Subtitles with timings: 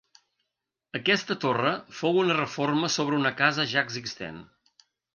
[0.99, 4.45] Aquesta torre fou una reforma sobre una casa ja existent.